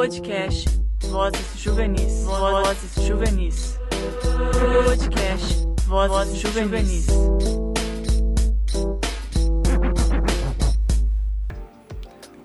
[0.00, 0.64] Podcast
[1.10, 2.24] Vozes Juvenis.
[2.24, 3.78] Vozes Juvenis.
[4.82, 7.06] Podcast Vozes Juvenis.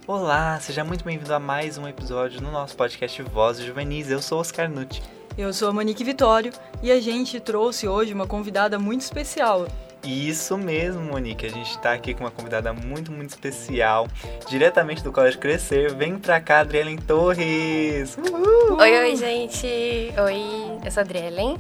[0.06, 4.12] Olá, seja muito bem-vindo a mais um episódio no nosso podcast Vozes Juvenis.
[4.12, 5.02] Eu sou Oscar Nutti.
[5.38, 6.52] Eu sou a Monique Vitório
[6.84, 9.66] e a gente trouxe hoje uma convidada muito especial.
[10.06, 11.48] Isso mesmo, Monique.
[11.48, 14.08] A gente está aqui com uma convidada muito, muito especial,
[14.48, 15.96] diretamente do Colégio Crescer.
[15.96, 18.16] Vem pra cá, Adrielen Torres!
[18.16, 18.78] Uhul!
[18.78, 19.66] Oi, oi, gente!
[19.66, 21.58] Oi, eu sou a Adrielen,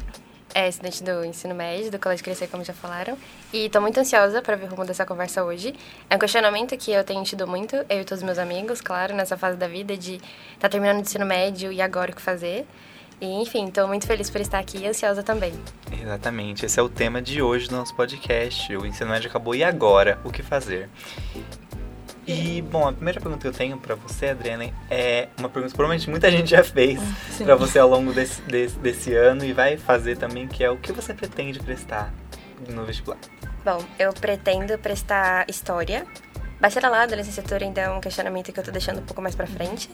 [0.54, 3.18] é estudante do ensino médio do Colégio Crescer, como já falaram,
[3.52, 5.74] e tô muito ansiosa para ver o rumo dessa conversa hoje.
[6.08, 9.16] É um questionamento que eu tenho tido muito, eu e todos os meus amigos, claro,
[9.16, 10.22] nessa fase da vida de
[10.60, 12.66] tá terminando o ensino médio e agora o que fazer.
[13.22, 15.54] E, enfim, estou muito feliz por estar aqui e ansiosa também.
[15.92, 18.76] Exatamente, esse é o tema de hoje do nosso podcast.
[18.76, 20.20] O ensino médio acabou e agora?
[20.24, 20.90] O que fazer?
[22.28, 25.78] E, bom, a primeira pergunta que eu tenho para você, Adriana, é uma pergunta que
[25.78, 27.00] provavelmente muita gente já fez
[27.38, 30.78] para você ao longo desse, desse, desse ano e vai fazer também, que é o
[30.78, 32.12] que você pretende prestar
[32.68, 33.20] no vestibular?
[33.64, 36.06] Bom, eu pretendo prestar História.
[36.60, 39.90] Bacharelado, licenciatura ainda é um questionamento que eu tô deixando um pouco mais para frente.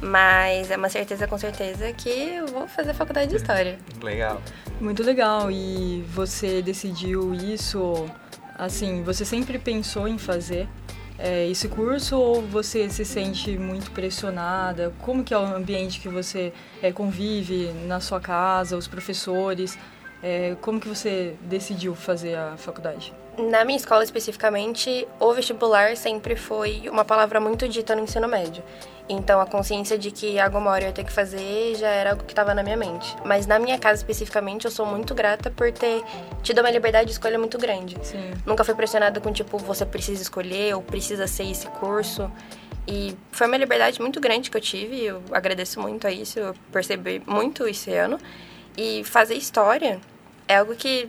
[0.00, 3.78] Mas é uma certeza com certeza que eu vou fazer faculdade de História.
[4.02, 4.40] Legal.
[4.80, 5.50] Muito legal.
[5.50, 8.06] E você decidiu isso,
[8.56, 10.68] assim, você sempre pensou em fazer
[11.18, 14.92] é, esse curso ou você se sente muito pressionada?
[15.00, 19.76] Como que é o ambiente que você é, convive na sua casa, os professores?
[20.22, 23.12] É, como que você decidiu fazer a faculdade?
[23.38, 28.64] Na minha escola especificamente, o vestibular sempre foi uma palavra muito dita no ensino médio.
[29.08, 32.24] Então a consciência de que alguma hora eu ia ter que fazer já era algo
[32.24, 33.16] que estava na minha mente.
[33.24, 36.02] Mas na minha casa especificamente, eu sou muito grata por ter
[36.42, 37.96] tido uma liberdade de escolha muito grande.
[38.02, 38.32] Sim.
[38.44, 42.30] Nunca fui pressionada com tipo, você precisa escolher ou precisa ser esse curso.
[42.88, 46.54] E foi uma liberdade muito grande que eu tive, eu agradeço muito a isso, eu
[46.72, 48.18] percebi muito esse ano.
[48.76, 50.00] E fazer história
[50.48, 51.08] é algo que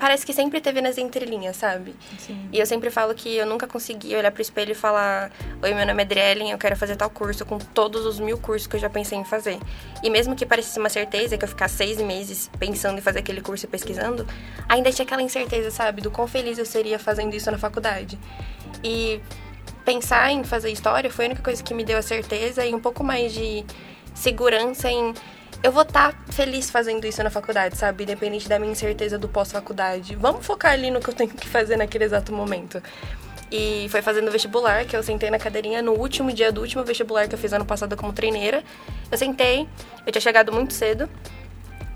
[0.00, 1.94] parece que sempre teve nas entrelinhas, sabe?
[2.18, 2.48] Sim.
[2.50, 5.30] E eu sempre falo que eu nunca consegui olhar pro espelho e falar:
[5.62, 8.66] Oi, meu nome é Adrielen, eu quero fazer tal curso, com todos os mil cursos
[8.66, 9.58] que eu já pensei em fazer.
[10.02, 13.42] E mesmo que parecesse uma certeza que eu ficar seis meses pensando em fazer aquele
[13.42, 14.26] curso e pesquisando,
[14.66, 16.00] ainda tinha aquela incerteza, sabe?
[16.00, 18.18] Do quão feliz eu seria fazendo isso na faculdade.
[18.82, 19.20] E
[19.84, 22.80] pensar em fazer história foi a única coisa que me deu a certeza e um
[22.80, 23.64] pouco mais de
[24.14, 25.12] segurança em
[25.62, 28.04] eu vou estar tá feliz fazendo isso na faculdade, sabe?
[28.04, 30.16] Independente da minha incerteza do pós-faculdade.
[30.16, 32.82] Vamos focar ali no que eu tenho que fazer naquele exato momento.
[33.52, 37.28] E foi fazendo vestibular que eu sentei na cadeirinha no último dia do último vestibular
[37.28, 38.62] que eu fiz ano passado como treineira.
[39.10, 39.68] Eu sentei,
[40.06, 41.08] eu tinha chegado muito cedo.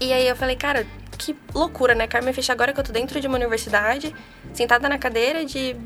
[0.00, 0.86] E aí eu falei, cara,
[1.16, 2.06] que loucura, né?
[2.06, 4.14] Carmen fecha agora que eu tô dentro de uma universidade,
[4.52, 5.76] sentada na cadeira de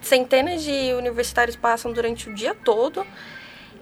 [0.00, 3.06] centenas de universitários passam durante o dia todo.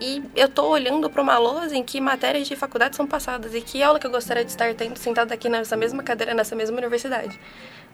[0.05, 3.63] E eu tô olhando para uma lousa em que matérias de faculdade são passadas e
[3.63, 6.77] que aula que eu gostaria de estar tendo sentada aqui nessa mesma cadeira, nessa mesma
[6.77, 7.41] universidade.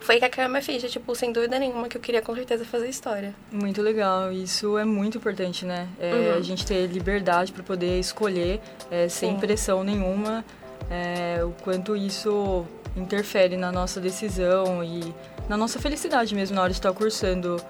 [0.01, 2.65] Foi que a caiu minha ficha, tipo, sem dúvida nenhuma que eu queria com certeza
[2.65, 3.33] fazer história.
[3.53, 5.87] Muito legal, isso é muito importante, né?
[6.01, 6.39] É, uhum.
[6.39, 8.61] A gente ter liberdade para poder escolher
[8.91, 9.39] é, sem Sim.
[9.39, 10.45] pressão nenhuma
[10.91, 12.67] é, o quanto isso
[12.97, 15.15] interfere na nossa decisão e
[15.49, 17.63] na nossa felicidade mesmo na hora de estar cursando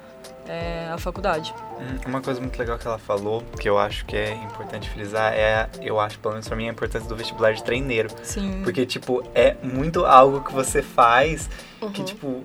[0.51, 1.55] é, a faculdade.
[1.79, 5.33] Hum, uma coisa muito legal que ela falou, que eu acho que é importante frisar,
[5.33, 8.11] é, eu acho, pelo menos pra mim, a importância do vestibular de treineiro.
[8.25, 8.61] Sim.
[8.65, 11.49] Porque, tipo, é muito algo que você faz
[11.81, 11.93] uhum.
[11.93, 12.43] que, tipo,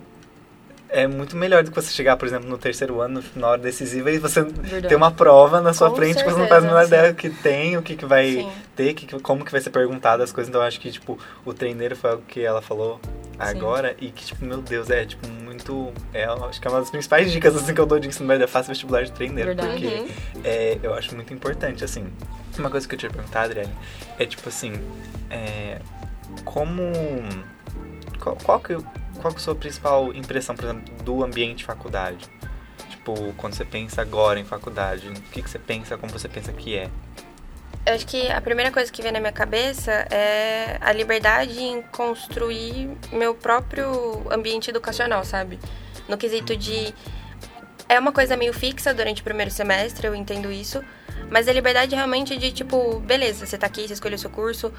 [0.87, 4.11] é muito melhor do que você chegar, por exemplo, no terceiro ano, na hora decisiva,
[4.11, 4.87] e você Verdade.
[4.87, 7.11] ter uma prova na sua Com frente certeza, que você não faz a menor ideia
[7.11, 8.51] do que tem, o que, que vai Sim.
[8.75, 10.47] ter, que, como que vai ser perguntado as coisas.
[10.47, 13.01] Então, eu acho que, tipo, o treineiro foi algo que ela falou
[13.39, 15.91] agora e que, tipo, meu Deus, é, tipo, muito...
[16.13, 18.43] É, acho que é uma das principais dicas, assim, que eu dou de ensino médio,
[18.43, 19.71] é faça vestibular de treineiro, Verdade.
[19.71, 19.95] porque
[20.35, 20.41] Uhum.
[20.43, 22.07] é, eu acho muito importante, assim.
[22.57, 23.73] Uma coisa que eu tinha perguntado, Adriane,
[24.17, 24.73] é, tipo, assim,
[25.29, 25.79] é,
[26.43, 26.83] como...
[28.19, 28.75] Qual, qual que
[29.25, 32.29] qual que é a sua principal impressão, por exemplo, do ambiente de faculdade?
[32.89, 36.51] Tipo, quando você pensa agora em faculdade, o que, que você pensa, como você pensa
[36.53, 36.89] que é?
[37.85, 41.83] Eu acho que a primeira coisa que vem na minha cabeça é a liberdade em
[41.83, 45.59] construir meu próprio ambiente educacional, sabe?
[46.09, 46.93] No quesito de.
[47.87, 50.83] É uma coisa meio fixa durante o primeiro semestre, eu entendo isso.
[51.29, 54.73] Mas a liberdade realmente de, tipo, beleza, você tá aqui, você escolheu seu curso.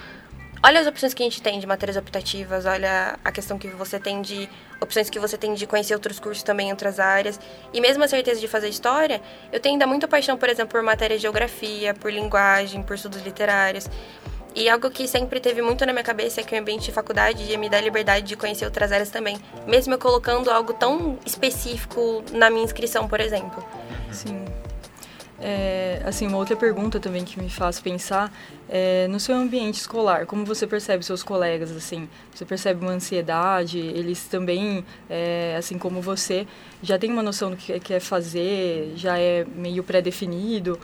[0.66, 4.00] Olha as opções que a gente tem de matérias optativas, olha a questão que você
[4.00, 4.48] tem de.
[4.80, 7.38] opções que você tem de conhecer outros cursos também em outras áreas.
[7.72, 9.22] E mesmo a certeza de fazer história,
[9.52, 13.22] eu tenho ainda muita paixão, por exemplo, por matéria de geografia, por linguagem, por estudos
[13.22, 13.88] literários.
[14.56, 17.44] E algo que sempre teve muito na minha cabeça é que o ambiente de faculdade
[17.44, 19.38] ia me dar liberdade de conhecer outras áreas também,
[19.68, 23.64] mesmo eu colocando algo tão específico na minha inscrição, por exemplo.
[24.10, 24.44] Sim.
[25.38, 28.32] É, assim, uma outra pergunta também que me faz pensar
[28.68, 33.78] é, no seu ambiente escolar, como você percebe seus colegas, assim, você percebe uma ansiedade,
[33.78, 36.46] eles também, é, assim como você,
[36.82, 40.78] já tem uma noção do que quer fazer, já é meio pré-definido,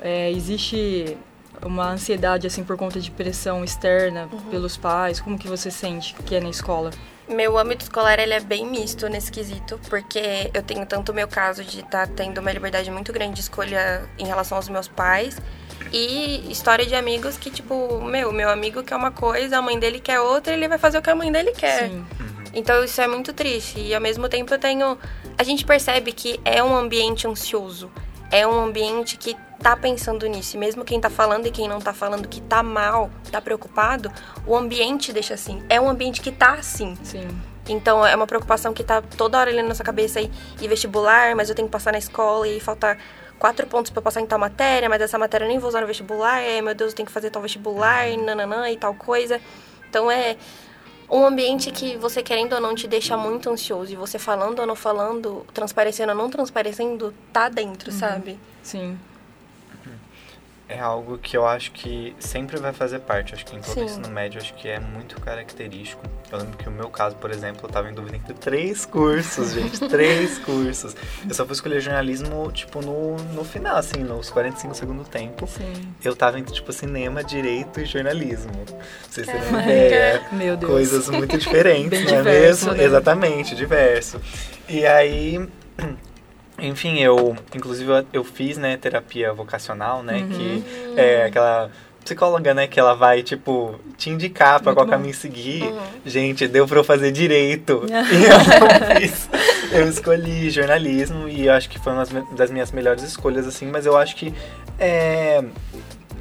[0.00, 1.16] é, existe
[1.64, 4.38] uma ansiedade, assim, por conta de pressão externa Uhum.
[4.50, 6.90] pelos pais, como que você sente que é na escola?
[7.28, 11.26] Meu âmbito escolar ele é bem misto nesse quesito, porque eu tenho tanto o meu
[11.26, 15.38] caso de estar tendo uma liberdade muito grande de escolha em relação aos meus pais,
[15.92, 20.00] e história de amigos que, tipo, meu, meu amigo quer uma coisa, a mãe dele
[20.00, 21.88] quer outra, ele vai fazer o que a mãe dele quer.
[21.88, 22.04] Sim,
[22.52, 23.80] Então isso é muito triste.
[23.80, 24.98] E ao mesmo tempo eu tenho.
[25.38, 27.90] A gente percebe que é um ambiente ansioso.
[28.30, 30.56] É um ambiente que tá pensando nisso.
[30.56, 34.12] E mesmo quem tá falando e quem não tá falando que tá mal, tá preocupado,
[34.46, 35.64] o ambiente deixa assim.
[35.70, 36.94] É um ambiente que tá assim.
[37.02, 37.26] sim,
[37.66, 40.30] Então é uma preocupação que tá toda hora ali na nossa cabeça aí,
[40.60, 42.98] e vestibular, mas eu tenho que passar na escola e faltar
[43.38, 45.80] quatro pontos pra eu passar em tal matéria, mas essa matéria eu nem vou usar
[45.80, 49.40] no vestibular, e, meu Deus, eu tenho que fazer tal vestibular, nananã e tal coisa.
[49.88, 50.36] Então é
[51.08, 54.66] um ambiente que você querendo ou não te deixa muito ansioso, e você falando ou
[54.66, 58.38] não falando, transparecendo ou não transparecendo, tá dentro, sabe?
[58.62, 58.98] sim,
[60.66, 63.34] É algo que eu acho que sempre vai fazer parte.
[63.34, 63.84] Acho que em todo Sim.
[63.84, 66.02] ensino médio, acho que é muito característico.
[66.32, 69.52] Eu lembro que o meu caso, por exemplo, eu tava em dúvida entre três cursos,
[69.52, 69.78] gente.
[69.88, 70.96] três cursos.
[71.28, 75.46] Eu só fui escolher jornalismo, tipo, no, no final, assim, nos 45 segundos do tempo.
[75.46, 75.92] sim.
[76.02, 78.52] Eu tava entre, tipo, cinema, direito e jornalismo.
[78.64, 78.76] Pra
[79.10, 80.26] vocês terem uma ideia.
[80.32, 80.72] Meu Deus.
[80.72, 82.78] Coisas muito diferentes, não é diverso, mesmo?
[82.78, 82.84] né?
[82.84, 84.20] Exatamente, diverso.
[84.66, 85.46] E aí,
[86.58, 90.28] enfim, eu, inclusive, eu, eu fiz, né, terapia vocacional, né, Uhum.
[90.28, 90.64] que
[90.96, 91.70] é aquela
[92.04, 94.90] psicóloga, né, que ela vai, tipo, te indicar pra Muito qual bom.
[94.92, 95.62] caminho seguir.
[95.64, 95.78] Uhum.
[96.04, 97.82] Gente, deu pra eu fazer direito.
[97.88, 99.28] e eu não fiz.
[99.72, 102.04] Eu escolhi jornalismo e eu acho que foi uma
[102.36, 104.34] das minhas melhores escolhas, assim, mas eu acho que
[104.78, 105.42] é...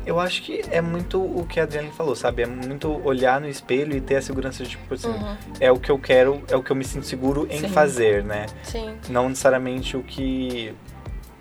[0.05, 2.41] Eu acho que é muito o que a Adriane falou, sabe?
[2.43, 5.35] É muito olhar no espelho e ter a segurança de, tipo assim, Uhum.
[5.59, 7.69] é o que eu quero, é o que eu me sinto seguro em Sim.
[7.69, 8.47] fazer, né?
[8.63, 8.95] Sim.
[9.09, 10.73] Não necessariamente o que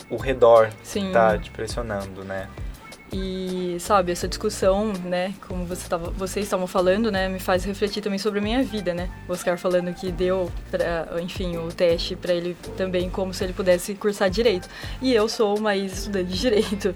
[0.09, 1.11] o redor Sim.
[1.13, 2.47] tá te pressionando, né?
[3.15, 8.03] E, sabe, essa discussão, né, como você tava, vocês estavam falando, né, me faz refletir
[8.03, 9.11] também sobre a minha vida, né?
[9.29, 13.53] O Oscar falando que deu, pra, enfim, o teste para ele também como se ele
[13.53, 14.67] pudesse cursar direito.
[15.03, 16.95] E eu sou uma ex-estudante de direito.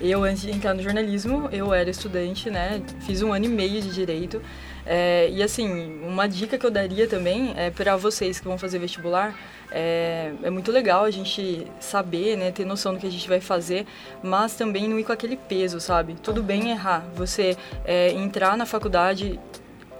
[0.00, 3.82] Eu, antes de entrar no jornalismo, eu era estudante, né, fiz um ano e meio
[3.82, 4.40] de direito.
[4.84, 8.78] É, e, assim, uma dica que eu daria também é para vocês que vão fazer
[8.78, 9.34] vestibular,
[9.70, 13.40] é, é muito legal a gente saber, né, ter noção do que a gente vai
[13.40, 13.86] fazer,
[14.22, 16.14] mas também não ir com aquele peso, sabe?
[16.14, 17.04] Tudo bem errar.
[17.14, 19.40] Você é, entrar na faculdade,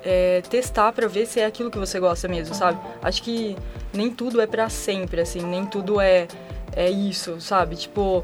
[0.04, 2.78] é, testar para ver se é aquilo que você gosta mesmo, sabe?
[3.02, 3.56] Acho que
[3.94, 6.28] nem tudo é para sempre, assim, nem tudo é,
[6.76, 7.76] é isso, sabe?
[7.76, 8.22] Tipo,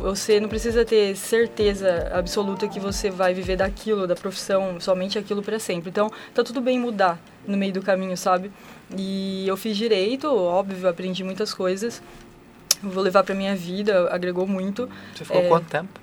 [0.00, 5.42] você não precisa ter certeza absoluta que você vai viver daquilo, da profissão, somente aquilo
[5.42, 5.90] para sempre.
[5.90, 8.50] Então, tá tudo bem mudar no meio do caminho, sabe?
[8.96, 12.02] E eu fiz direito, óbvio, aprendi muitas coisas.
[12.82, 14.88] Vou levar para minha vida, agregou muito.
[15.14, 15.48] Você ficou É.
[15.48, 15.99] quanto tempo?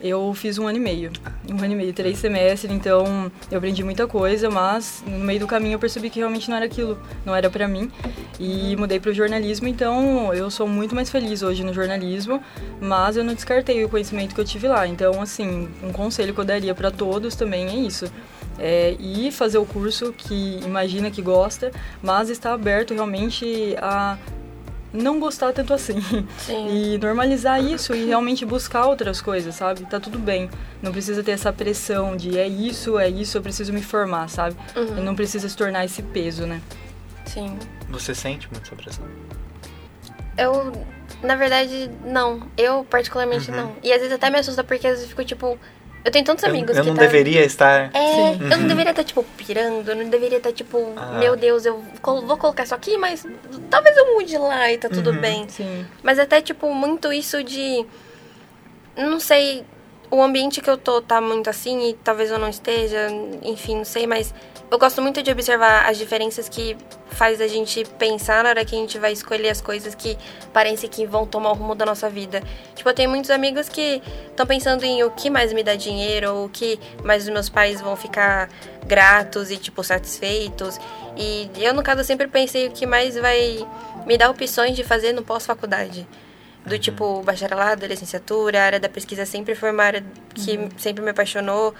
[0.00, 1.10] Eu fiz um ano e meio.
[1.50, 5.46] Um ano e meio, três semestres, então eu aprendi muita coisa, mas no meio do
[5.46, 7.90] caminho eu percebi que realmente não era aquilo, não era pra mim.
[8.38, 12.42] E mudei pro jornalismo, então eu sou muito mais feliz hoje no jornalismo,
[12.80, 14.86] mas eu não descartei o conhecimento que eu tive lá.
[14.86, 18.10] Então, assim, um conselho que eu daria pra todos também é isso.
[18.58, 21.70] É ir fazer o curso que imagina que gosta,
[22.02, 24.16] mas está aberto realmente a
[24.96, 26.00] não gostar tanto assim.
[26.38, 26.94] Sim.
[26.94, 29.82] E normalizar isso e realmente buscar outras coisas, sabe?
[29.86, 30.50] Tá tudo bem.
[30.82, 34.56] Não precisa ter essa pressão de é isso, é isso, eu preciso me formar, sabe?
[34.74, 35.02] Uhum.
[35.04, 36.60] Não precisa se tornar esse peso, né?
[37.26, 37.56] Sim.
[37.88, 39.04] Você sente muito essa pressão?
[40.36, 40.72] Eu,
[41.22, 42.42] na verdade, não.
[42.56, 43.56] Eu, particularmente, Uhum.
[43.56, 43.76] não.
[43.82, 45.58] E às vezes até me assusta porque às vezes eu fico tipo.
[46.06, 47.02] Eu tenho tantos Eu, amigos eu que não tá...
[47.02, 47.90] deveria estar...
[47.92, 48.38] É, Sim.
[48.42, 48.66] eu não Uhum.
[48.68, 51.18] deveria estar, tipo, pirando, eu não deveria estar, tipo, Ah.
[51.18, 53.26] meu Deus, eu vou colocar isso aqui, mas
[53.68, 55.20] talvez eu mude lá e tá tudo Uhum.
[55.20, 55.48] bem.
[55.48, 55.84] Sim.
[56.04, 57.84] Mas até, tipo, muito isso de.
[58.96, 59.64] Não sei.
[60.10, 63.08] O ambiente que eu tô tá muito assim e talvez eu não esteja,
[63.42, 64.32] enfim, não sei, mas
[64.70, 66.76] eu gosto muito de observar as diferenças que
[67.08, 70.18] faz a gente pensar na hora que a gente vai escolher as coisas que
[70.52, 72.42] parece que vão tomar o rumo da nossa vida.
[72.74, 76.34] Tipo, eu tenho muitos amigos que estão pensando em o que mais me dá dinheiro,
[76.34, 78.48] ou o que mais os meus pais vão ficar
[78.84, 80.80] gratos e, tipo, satisfeitos.
[81.16, 83.64] E eu, no caso, sempre pensei o que mais vai
[84.04, 86.06] me dar opções de fazer no pós-faculdade.
[86.66, 90.04] Do tipo, bacharelado, licenciatura, a área da pesquisa sempre foi uma área
[90.34, 91.72] que sempre me apaixonou.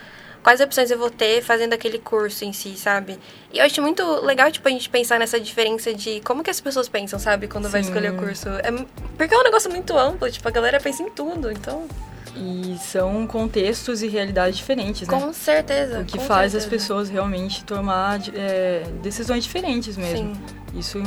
[0.46, 3.18] quais opções eu vou ter fazendo aquele curso em si, sabe?
[3.52, 6.60] E eu acho muito legal, tipo, a gente pensar nessa diferença de como que as
[6.60, 7.48] pessoas pensam, sabe?
[7.48, 7.88] Quando vai Sim.
[7.88, 8.48] escolher o curso.
[8.48, 8.70] É,
[9.16, 11.88] porque é um negócio muito amplo, tipo, a galera pensa em tudo, então...
[12.36, 15.18] E são contextos e realidades diferentes, né?
[15.18, 16.00] Com certeza.
[16.00, 16.68] O que faz as certeza.
[16.70, 20.32] pessoas realmente tomar é, decisões diferentes mesmo.
[20.36, 20.78] Sim.
[20.78, 21.02] Isso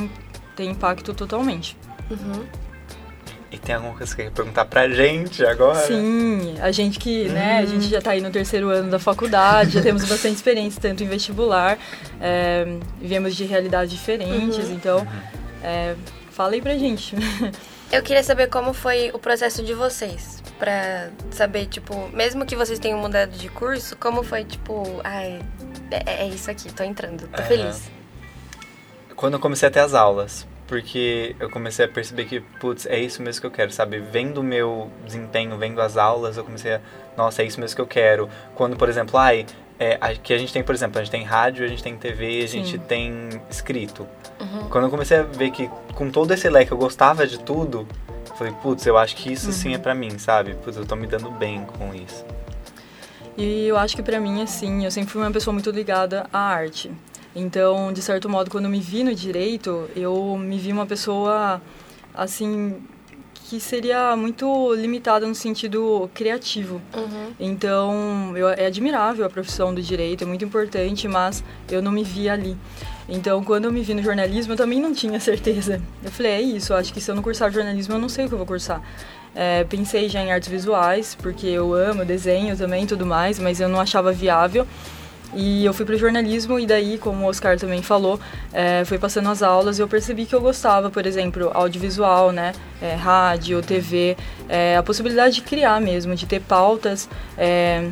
[0.54, 1.78] tem impacto totalmente.
[2.10, 2.46] Uhum.
[3.52, 5.80] E tem alguma coisa que você quer perguntar pra gente agora?
[5.88, 7.68] Sim, a gente que, né, a Hum.
[7.68, 11.08] gente já tá aí no terceiro ano da faculdade, já temos bastante experiência, tanto em
[11.08, 11.78] vestibular,
[12.22, 12.66] é,
[13.02, 14.74] viemos de realidades diferentes, Uhum.
[14.76, 15.08] então,
[15.64, 15.96] é,
[16.32, 17.16] fala aí pra gente.
[17.92, 20.44] Eu queria saber como foi o processo de vocês.
[20.60, 25.40] Pra saber, tipo, mesmo que vocês tenham mudado de curso, como foi, tipo, ai,
[25.90, 27.90] é, é isso aqui, tô entrando, tô feliz.
[29.20, 32.98] Quando eu comecei a ter as aulas, porque eu comecei a perceber que, putz, é
[32.98, 34.00] isso mesmo que eu quero, sabe?
[34.00, 36.82] Vendo o meu desempenho, vendo as aulas, eu comecei a,
[37.18, 38.30] nossa, é isso mesmo que eu quero.
[38.56, 39.46] Quando, por exemplo, ai,
[39.78, 42.44] é, aqui a gente tem, por exemplo, a gente tem rádio, a gente tem TV,
[42.46, 42.78] a gente Sim.
[42.78, 44.08] tem escrito.
[44.40, 44.70] Uhum.
[44.70, 47.86] Quando eu comecei a ver que com todo esse leque eu gostava de tudo,
[48.30, 50.54] eu falei, putz, eu acho que isso sim é pra mim, sabe?
[50.64, 52.24] Putz, eu tô me dando bem com isso.
[53.38, 56.40] E eu acho que pra mim, assim, eu sempre fui uma pessoa muito ligada à
[56.40, 56.90] arte.
[57.36, 61.62] Então, de certo modo, quando eu me vi no direito, eu me vi uma pessoa,
[62.14, 62.82] assim,
[63.50, 66.82] que seria muito limitada no sentido criativo.
[66.96, 67.34] Uhum.
[67.40, 72.04] Então, eu, é admirável a profissão do direito, é muito importante, mas eu não me
[72.04, 72.56] vi ali.
[73.08, 75.82] Então, quando eu me vi no jornalismo, eu também não tinha certeza.
[76.04, 78.28] Eu falei, é isso, acho que se eu não cursar jornalismo, eu não sei o
[78.28, 78.84] que eu vou cursar.
[79.36, 83.60] É, pensei já em artes visuais, porque eu amo desenho também e tudo mais, mas
[83.60, 84.68] eu não achava viável.
[85.34, 88.20] E eu fui para jornalismo e daí, como o Oscar também falou,
[88.52, 92.54] é, fui passando as aulas e eu percebi que eu gostava, por exemplo, audiovisual, né,
[92.82, 94.18] é, rádio, TV,
[94.48, 97.08] é, a possibilidade de criar mesmo, de ter pautas,
[97.38, 97.90] é,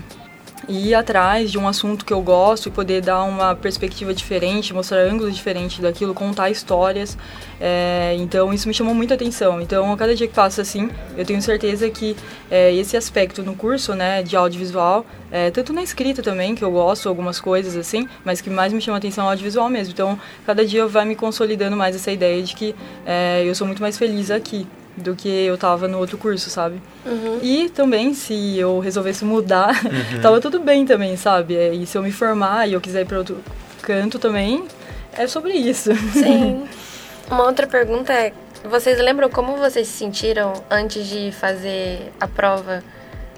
[0.67, 4.73] e ir atrás de um assunto que eu gosto e poder dar uma perspectiva diferente,
[4.73, 7.17] mostrar ângulos diferentes daquilo, contar histórias.
[7.59, 9.61] É, então isso me chamou muita atenção.
[9.61, 12.15] Então a cada dia que passa assim, eu tenho certeza que
[12.51, 16.71] é, esse aspecto no curso, né, de audiovisual, é, tanto na escrita também, que eu
[16.71, 19.93] gosto algumas coisas assim, mas que mais me chama atenção é o audiovisual mesmo.
[19.93, 23.81] Então cada dia vai me consolidando mais essa ideia de que é, eu sou muito
[23.81, 24.67] mais feliz aqui
[24.97, 26.81] do que eu tava no outro curso, sabe?
[27.05, 27.39] Uhum.
[27.41, 29.73] E também, se eu resolvesse mudar,
[30.21, 31.55] tava tudo bem também, sabe?
[31.55, 33.37] É, E se eu me formar e eu quiser ir para outro
[33.81, 34.65] canto também,
[35.13, 35.95] é sobre isso.
[36.13, 36.67] Sim.
[37.29, 42.83] Uma outra pergunta é: vocês lembram como vocês se sentiram antes de fazer a prova?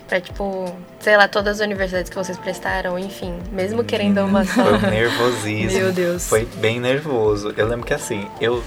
[0.07, 0.65] Pra, tipo,
[0.99, 4.63] sei lá, todas as universidades que vocês prestaram, enfim, mesmo querendo uma só.
[4.79, 5.77] Foi nervosismo.
[5.79, 6.27] Meu Deus.
[6.27, 7.53] Foi bem nervoso.
[7.55, 8.63] Eu lembro que assim, eu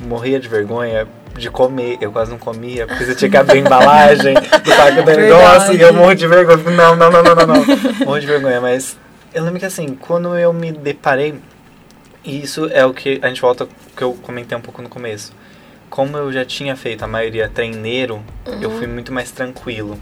[0.00, 1.98] morria de vergonha de comer.
[2.00, 5.74] Eu quase não comia, porque você tinha que abrir a embalagem do saco do negócio
[5.74, 6.58] e eu morro de vergonha.
[6.70, 7.64] Não, não, não, não, não, não.
[8.06, 8.96] Morro de vergonha, mas
[9.34, 11.34] eu lembro que assim, quando eu me deparei,
[12.24, 15.32] e isso é o que a gente volta que eu comentei um pouco no começo.
[15.90, 18.22] Como eu já tinha feito a maioria treineiro,
[18.60, 19.98] eu fui muito mais tranquilo.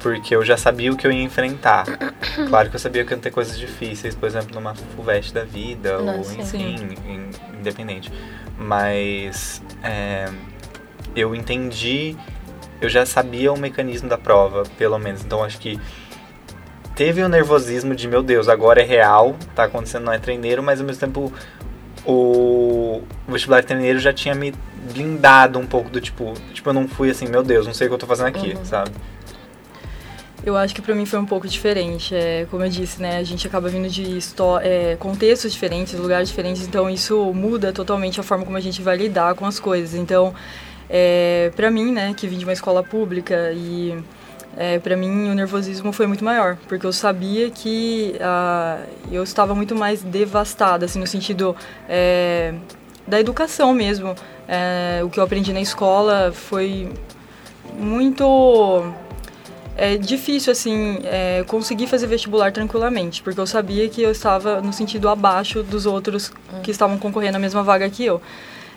[0.00, 1.84] Porque eu já sabia o que eu ia enfrentar.
[2.48, 5.98] Claro que eu sabia que iam ter coisas difíceis, por exemplo, numa FUVEST da vida,
[5.98, 8.12] ou Nossa, enfim, in- independente.
[8.56, 10.26] Mas é,
[11.18, 12.16] eu entendi,
[12.80, 15.24] eu já sabia o mecanismo da prova, pelo menos.
[15.24, 15.78] Então acho que
[16.94, 20.80] teve o nervosismo de, meu Deus, agora é real, tá acontecendo, não é treineiro, mas
[20.80, 21.32] ao mesmo tempo
[22.06, 24.54] o vestibular treineiro já tinha me
[24.92, 27.90] blindado um pouco do tipo, tipo, eu não fui assim, meu Deus, não sei o
[27.90, 28.64] que eu tô fazendo aqui, Uhum.
[28.64, 28.90] sabe?
[30.44, 32.14] Eu acho que pra mim foi um pouco diferente.
[32.14, 34.18] É, como eu disse, né, a gente acaba vindo de
[34.62, 38.96] é, contextos diferentes, lugares diferentes, então isso muda totalmente a forma como a gente vai
[38.96, 39.94] lidar com as coisas.
[39.94, 40.32] Então,
[40.88, 44.02] é, para mim, né, que vim de uma escola pública e
[44.56, 48.80] é, para mim o nervosismo foi muito maior, porque eu sabia que ah,
[49.10, 51.54] eu estava muito mais devastada, assim, no sentido
[51.88, 52.54] é,
[53.06, 54.14] da educação mesmo.
[54.48, 56.90] É, o que eu aprendi na escola foi
[57.78, 58.82] muito
[59.76, 64.72] é difícil, assim, é, conseguir fazer vestibular tranquilamente, porque eu sabia que eu estava no
[64.72, 66.32] sentido abaixo dos outros
[66.64, 68.20] que estavam concorrendo à mesma vaga que eu.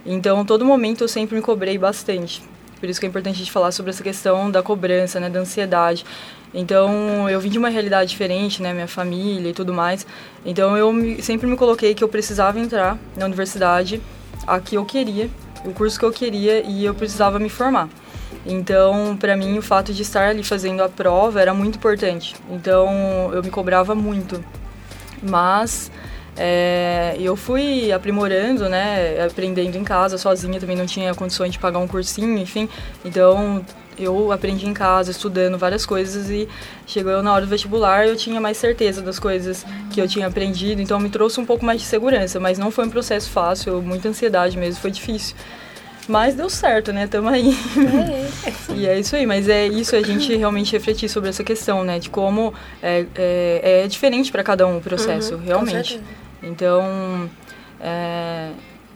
[0.05, 2.41] Então, todo momento eu sempre me cobrei bastante.
[2.79, 5.39] Por isso que é importante a gente falar sobre essa questão da cobrança, né, da
[5.39, 6.03] ansiedade.
[6.53, 10.05] Então, eu vim de uma realidade diferente, né, minha família e tudo mais.
[10.45, 14.01] Então, eu me- sempre me coloquei que eu precisava entrar na universidade,
[14.47, 15.29] a que eu queria,
[15.63, 17.87] o curso que eu queria e eu precisava me formar.
[18.45, 22.35] Então, para mim, o fato de estar ali fazendo a prova era muito importante.
[22.49, 24.43] Então, eu me cobrava muito.
[25.21, 25.91] Mas
[26.43, 31.77] é, eu fui aprimorando, né, aprendendo em casa sozinha, também não tinha condições de pagar
[31.77, 32.67] um cursinho, enfim.
[33.05, 33.63] Então,
[33.95, 36.49] eu aprendi em casa, estudando várias coisas e
[36.87, 40.81] chegou na hora do vestibular eu tinha mais certeza das coisas que eu tinha aprendido,
[40.81, 44.09] então me trouxe um pouco mais de segurança, mas não foi um processo fácil, muita
[44.09, 45.35] ansiedade mesmo, foi difícil.
[46.07, 47.05] Mas deu certo, né?
[47.05, 47.55] Tamo aí.
[48.69, 48.73] É.
[48.73, 51.99] e é isso aí, mas é isso a gente realmente refletir sobre essa questão, né?
[51.99, 56.01] De como é, é, é diferente para cada um o processo, uhum, realmente.
[56.43, 57.29] Então,
[57.79, 58.51] é,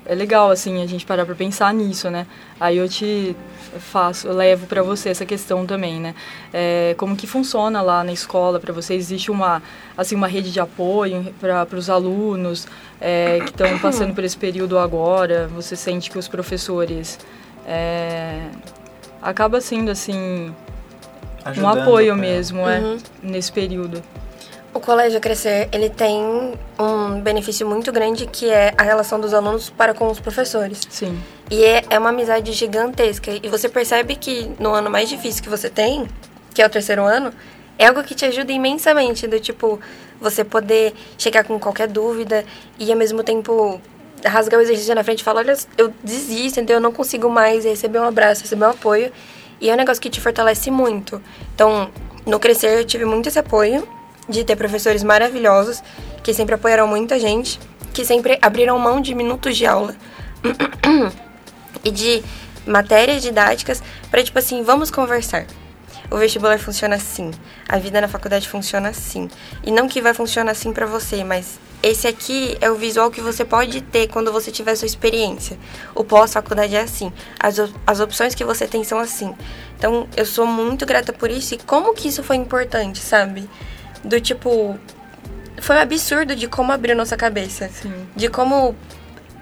[0.06, 2.28] é legal, assim, a gente parar para pensar nisso, né?
[2.60, 3.36] Aí eu te
[3.80, 6.16] faço, eu levo para você essa questão também, né?
[6.54, 8.94] É, como que funciona lá na escola para você?
[8.94, 9.62] Existe uma,
[9.98, 12.68] assim, uma rede de apoio para os alunos
[13.02, 15.48] é, que estão passando por esse período agora?
[15.56, 17.20] Você sente que os professores
[17.68, 18.48] é,
[19.22, 20.54] acaba sendo assim
[21.44, 22.98] Ajudando, um apoio mesmo, é, uhum.
[23.24, 24.02] nesse período.
[24.76, 26.22] O Colégio Crescer, ele tem
[26.78, 30.82] um benefício muito grande que é a relação dos alunos para com os professores.
[30.90, 31.18] Sim.
[31.50, 33.32] E é, é uma amizade gigantesca.
[33.42, 36.06] E você percebe que no ano mais difícil que você tem,
[36.54, 37.32] que é o terceiro ano,
[37.80, 39.80] é algo que te ajuda imensamente, do tipo,
[40.20, 42.44] você poder chegar com qualquer dúvida
[42.78, 43.80] e ao mesmo tempo
[44.26, 47.64] rasgar o exercício na frente e falar, olha, eu desisto, então eu não consigo mais
[47.64, 49.10] receber um abraço, receber um apoio.
[49.62, 51.22] E é um negócio que te fortalece muito.
[51.56, 51.90] Então,
[52.26, 53.95] no Crescer eu tive muito esse apoio
[54.28, 55.82] de ter professores maravilhosos
[56.24, 57.60] que sempre apoiaram muita gente,
[57.94, 59.96] que sempre abriram mão de minutos de aula
[61.84, 62.24] e de
[62.66, 65.46] matérias didáticas para tipo assim, vamos conversar.
[66.10, 67.32] O vestibular funciona assim,
[67.68, 69.30] a vida na faculdade funciona assim.
[69.64, 73.22] E não que vai funcionar assim para você, mas esse aqui é o visual que
[73.22, 75.58] você pode ter quando você tiver sua experiência.
[75.94, 77.12] O pós-faculdade é assim.
[77.40, 79.36] As, as opções que você tem são assim.
[79.78, 81.54] Então, eu sou muito grata por isso.
[81.54, 83.48] E como que isso foi importante, sabe?
[84.06, 84.80] Do tipo.
[85.60, 87.70] Foi um absurdo de como abriu nossa cabeça.
[87.70, 88.08] Sim.
[88.16, 88.76] De como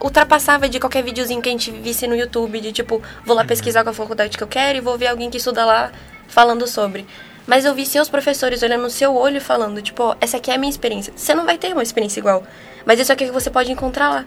[0.02, 3.48] ultrapassava de qualquer videozinho que a gente visse no YouTube, de tipo, vou lá uhum.
[3.48, 5.92] pesquisar com a faculdade que eu quero e vou ver alguém que estuda lá
[6.28, 7.08] falando sobre.
[7.48, 10.52] Mas eu vi seus professores olhando no seu olho e falando, tipo, oh, essa aqui
[10.52, 11.14] é a minha experiência.
[11.16, 12.44] Você não vai ter uma experiência igual,
[12.86, 14.26] mas isso aqui é que você pode encontrar lá.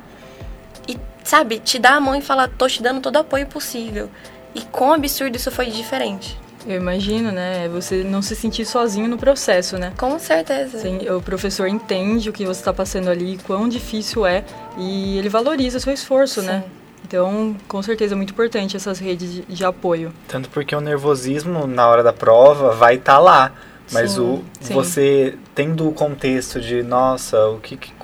[0.88, 4.10] E, sabe, te dar a mão e falar, tô te dando todo o apoio possível.
[4.54, 6.38] E quão absurdo isso foi diferente.
[6.66, 7.68] Eu imagino, né?
[7.68, 9.92] Você não se sentir sozinho no processo, né?
[9.96, 10.78] Com certeza.
[10.78, 14.44] Sim, o professor entende o que você está passando ali, quão difícil é,
[14.76, 16.52] e ele valoriza o seu esforço, né?
[16.52, 16.58] Sim.
[16.58, 16.64] né?
[17.06, 20.12] Então, com certeza é muito importante essas redes de, de, apoio.
[20.26, 23.52] Tanto porque o nervosismo na hora da prova vai estar tá lá,
[23.92, 24.74] mas sim, o sim.
[24.74, 27.94] você tendo o contexto de, nossa, o que, que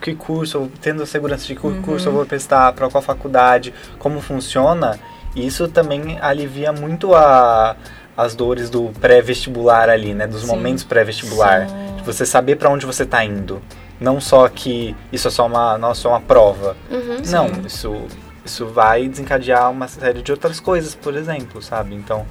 [0.00, 1.82] que curso, tendo a segurança de que uhum.
[1.82, 4.98] curso eu vou prestar, para qual faculdade, como funciona,
[5.34, 7.76] isso também alivia muito a,
[8.18, 10.26] as dores do pré-vestibular ali, né?
[10.26, 10.48] Dos Sim.
[10.48, 11.68] momentos pré-vestibular.
[11.96, 13.62] De você saber para onde você está indo.
[14.00, 16.76] Não só que isso é só uma, não é só uma prova.
[16.90, 17.94] Uhum, não, isso,
[18.44, 21.94] isso vai desencadear uma série de outras coisas, por exemplo, sabe?
[21.94, 22.26] Então,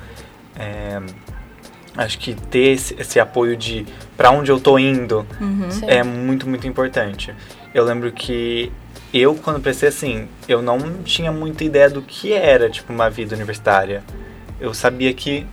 [0.60, 1.02] é,
[1.96, 3.86] acho que ter esse, esse apoio de
[4.18, 5.70] para onde eu tô indo uhum.
[5.88, 7.34] é muito, muito importante.
[7.74, 8.74] Eu lembro que
[9.14, 13.34] eu, quando prestei assim, eu não tinha muita ideia do que era, tipo, uma vida
[13.34, 14.04] universitária.
[14.60, 15.48] Eu sabia que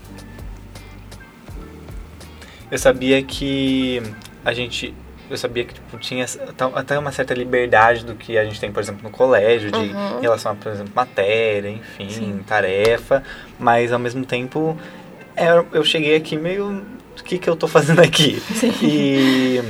[2.74, 4.02] eu sabia que
[4.44, 4.92] a gente
[5.30, 6.26] eu sabia que tipo, tinha
[6.74, 10.18] até uma certa liberdade do que a gente tem, por exemplo, no colégio, de uhum.
[10.18, 12.40] em relação a, por exemplo, matéria, enfim, Sim.
[12.44, 13.22] tarefa,
[13.58, 14.76] mas ao mesmo tempo
[15.36, 16.84] é, eu cheguei aqui meio
[17.18, 18.40] o que que eu tô fazendo aqui?
[18.40, 18.74] Sim.
[18.82, 19.62] E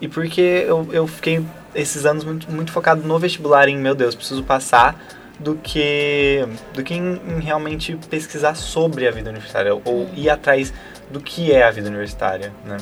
[0.00, 4.16] e porque eu, eu fiquei esses anos muito, muito focado no vestibular em, meu Deus,
[4.16, 5.00] preciso passar
[5.38, 10.72] do que do que em, em realmente pesquisar sobre a vida universitária ou ir atrás
[11.10, 12.76] do que é a vida universitária, né?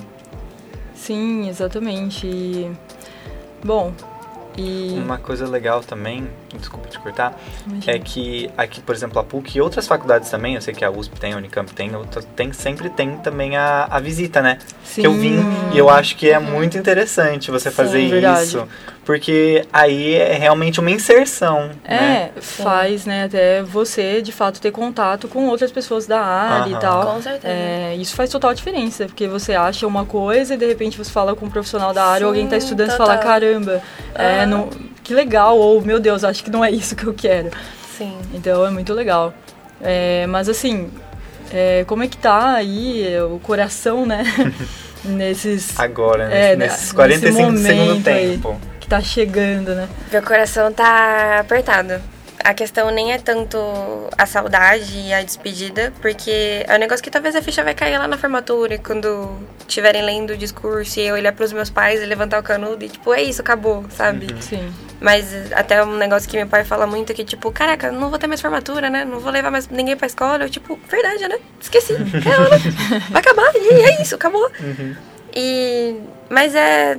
[0.94, 2.26] Sim, exatamente.
[2.26, 2.72] E,
[3.62, 3.92] bom,
[4.56, 4.98] e...
[4.98, 7.96] Uma coisa legal também, desculpa te cortar, Imagina.
[7.96, 10.90] é que aqui, por exemplo, a PUC e outras faculdades também, eu sei que a
[10.90, 11.90] USP tem, a Unicamp tem,
[12.34, 14.58] tem sempre tem também a, a visita, né?
[14.84, 15.00] Sim.
[15.00, 15.38] Que eu vim
[15.72, 18.44] e eu acho que é muito interessante você Sim, fazer verdade.
[18.44, 18.68] isso.
[19.04, 21.70] Porque aí é realmente uma inserção.
[21.84, 22.30] É, né?
[22.40, 26.76] faz, né, até você de fato ter contato com outras pessoas da área Aham.
[26.76, 27.14] e tal.
[27.14, 27.46] Com certeza.
[27.46, 31.36] É, isso faz total diferença, porque você acha uma coisa e de repente você fala
[31.36, 33.80] com um profissional da área, Sim, ou alguém está estudando e fala, caramba,
[34.12, 34.70] é, não,
[35.06, 37.50] que legal, ou meu Deus, acho que não é isso que eu quero.
[37.96, 38.18] Sim.
[38.34, 39.32] Então é muito legal.
[39.80, 40.90] É, mas assim,
[41.52, 44.24] é, como é que tá aí o coração, né?
[45.04, 45.78] nesses.
[45.78, 48.48] Agora, é, nesses 45 segundos do tempo.
[48.50, 49.88] Aí que tá chegando, né?
[50.10, 52.00] Meu coração tá apertado.
[52.46, 53.58] A questão nem é tanto
[54.16, 57.98] a saudade e a despedida, porque é um negócio que talvez a ficha vai cair
[57.98, 62.06] lá na formatura, quando estiverem lendo o discurso e eu olhar pros meus pais e
[62.06, 64.28] levantar o canudo e tipo, é isso, acabou, sabe?
[64.40, 64.72] Sim.
[65.00, 68.28] Mas até um negócio que meu pai fala muito que, tipo, caraca, não vou ter
[68.28, 69.04] mais formatura, né?
[69.04, 70.44] Não vou levar mais ninguém pra escola.
[70.44, 71.38] Eu, tipo, verdade, né?
[71.60, 71.94] Esqueci.
[71.94, 72.58] É hora.
[73.10, 73.52] Vai acabar.
[73.56, 74.50] E é isso, acabou.
[75.34, 75.96] E.
[76.30, 76.96] Mas é.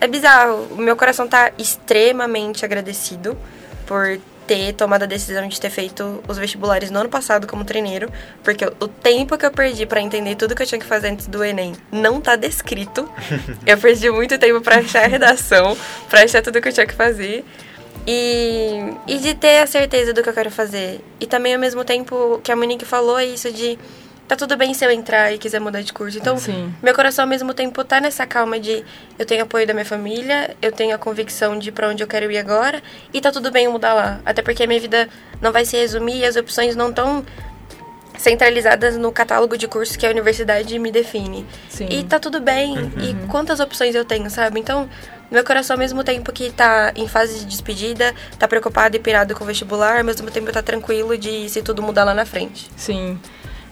[0.00, 0.66] É bizarro.
[0.72, 3.38] O meu coração tá extremamente agradecido
[3.86, 8.10] por ter tomado a decisão de ter feito os vestibulares no ano passado como treineiro,
[8.42, 11.26] porque o tempo que eu perdi pra entender tudo que eu tinha que fazer antes
[11.26, 13.08] do Enem não tá descrito.
[13.66, 15.76] eu perdi muito tempo pra achar a redação,
[16.08, 17.44] pra achar tudo que eu tinha que fazer.
[18.06, 21.00] E, e de ter a certeza do que eu quero fazer.
[21.18, 23.76] E também ao mesmo tempo que a Monique falou, é isso de
[24.26, 26.18] tá tudo bem se eu entrar e quiser mudar de curso.
[26.18, 26.74] Então, Sim.
[26.82, 28.84] meu coração ao mesmo tempo tá nessa calma de
[29.18, 32.30] eu tenho apoio da minha família, eu tenho a convicção de pra onde eu quero
[32.30, 34.20] ir agora e tá tudo bem eu mudar lá.
[34.24, 35.08] Até porque a minha vida
[35.40, 37.24] não vai se resumir e as opções não estão
[38.18, 41.46] centralizadas no catálogo de cursos que a universidade me define.
[41.68, 41.86] Sim.
[41.90, 42.74] E tá tudo bem.
[43.00, 44.58] E quantas opções eu tenho, sabe?
[44.58, 44.88] Então,
[45.30, 49.34] meu coração ao mesmo tempo que tá em fase de despedida, tá preocupado e pirado
[49.34, 52.70] com o vestibular, ao mesmo tempo tá tranquilo de se tudo mudar lá na frente.
[52.76, 53.18] Sim.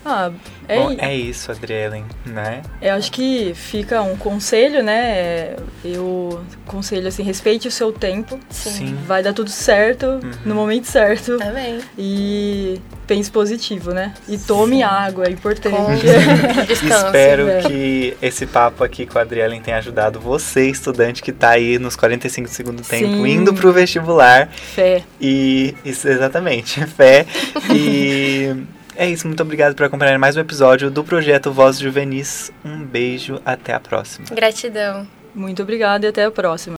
[0.04, 0.30] Ah,
[0.68, 2.62] é, Bom, é isso, Adrielen, né?
[2.80, 5.56] Eu acho que fica um conselho, né?
[5.84, 8.38] Eu conselho assim, respeite o seu tempo.
[8.50, 8.96] Sim.
[9.06, 11.38] Vai dar tudo certo no momento certo.
[11.42, 11.80] Amém.
[11.98, 14.14] E pense positivo, né?
[14.28, 16.06] E tome água, é importante.
[16.70, 17.62] Espero é.
[17.62, 21.96] que esse papo aqui com a Adrielen tenha ajudado você, estudante que tá aí nos
[21.96, 23.26] 45 segundos tempo, Sim.
[23.26, 24.48] indo pro vestibular.
[24.50, 25.02] Fé.
[25.20, 27.26] E isso, exatamente, fé.
[27.70, 28.56] E
[28.96, 32.52] é isso, muito obrigado por acompanhar mais um episódio do projeto Voz Juvenis.
[32.64, 34.26] Um beijo, até a próxima.
[34.30, 35.06] Gratidão.
[35.34, 36.72] Muito obrigada e até a próxima.